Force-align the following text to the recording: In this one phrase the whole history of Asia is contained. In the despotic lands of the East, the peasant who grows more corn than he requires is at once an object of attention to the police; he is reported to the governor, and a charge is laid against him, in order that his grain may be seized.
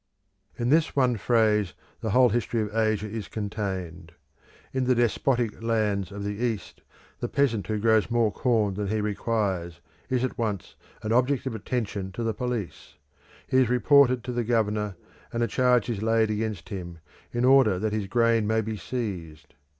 In 0.57 0.69
this 0.69 0.95
one 0.95 1.15
phrase 1.15 1.75
the 1.99 2.09
whole 2.09 2.29
history 2.29 2.59
of 2.63 2.75
Asia 2.75 3.07
is 3.07 3.27
contained. 3.27 4.13
In 4.73 4.85
the 4.85 4.95
despotic 4.95 5.61
lands 5.61 6.11
of 6.11 6.23
the 6.23 6.43
East, 6.43 6.81
the 7.19 7.29
peasant 7.29 7.67
who 7.67 7.77
grows 7.77 8.09
more 8.09 8.31
corn 8.31 8.73
than 8.73 8.87
he 8.87 8.99
requires 8.99 9.79
is 10.09 10.23
at 10.23 10.39
once 10.39 10.73
an 11.03 11.13
object 11.13 11.45
of 11.45 11.53
attention 11.53 12.11
to 12.13 12.23
the 12.23 12.33
police; 12.33 12.95
he 13.45 13.57
is 13.57 13.69
reported 13.69 14.23
to 14.23 14.31
the 14.31 14.43
governor, 14.43 14.95
and 15.31 15.43
a 15.43 15.47
charge 15.47 15.87
is 15.87 16.01
laid 16.01 16.31
against 16.31 16.69
him, 16.69 16.97
in 17.31 17.45
order 17.45 17.77
that 17.77 17.93
his 17.93 18.07
grain 18.07 18.47
may 18.47 18.61
be 18.61 18.77
seized. 18.77 19.53